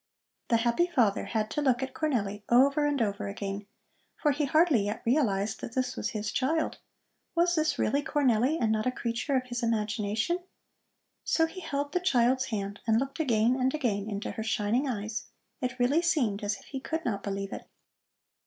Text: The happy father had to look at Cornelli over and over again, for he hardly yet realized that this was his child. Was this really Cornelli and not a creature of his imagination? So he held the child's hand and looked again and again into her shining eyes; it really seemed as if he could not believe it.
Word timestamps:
The 0.47 0.57
happy 0.57 0.87
father 0.87 1.25
had 1.25 1.51
to 1.51 1.61
look 1.61 1.83
at 1.83 1.93
Cornelli 1.93 2.41
over 2.49 2.87
and 2.87 2.99
over 3.03 3.27
again, 3.27 3.67
for 4.17 4.31
he 4.31 4.45
hardly 4.45 4.85
yet 4.87 5.03
realized 5.05 5.61
that 5.61 5.75
this 5.75 5.95
was 5.95 6.09
his 6.09 6.31
child. 6.31 6.79
Was 7.35 7.53
this 7.53 7.77
really 7.77 8.01
Cornelli 8.01 8.57
and 8.59 8.71
not 8.71 8.87
a 8.87 8.91
creature 8.91 9.35
of 9.35 9.43
his 9.45 9.61
imagination? 9.61 10.39
So 11.23 11.45
he 11.45 11.59
held 11.61 11.91
the 11.91 11.99
child's 11.99 12.45
hand 12.45 12.79
and 12.87 12.97
looked 12.99 13.19
again 13.19 13.55
and 13.55 13.75
again 13.75 14.09
into 14.09 14.31
her 14.31 14.43
shining 14.43 14.89
eyes; 14.89 15.25
it 15.61 15.77
really 15.77 16.01
seemed 16.01 16.43
as 16.43 16.55
if 16.57 16.65
he 16.65 16.79
could 16.79 17.05
not 17.05 17.21
believe 17.21 17.53
it. 17.53 17.67